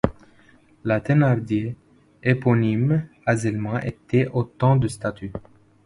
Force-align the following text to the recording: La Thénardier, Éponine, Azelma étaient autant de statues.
La 0.83 0.99
Thénardier, 0.99 1.75
Éponine, 2.23 3.07
Azelma 3.27 3.85
étaient 3.85 4.27
autant 4.29 4.75
de 4.75 4.87
statues. 4.87 5.31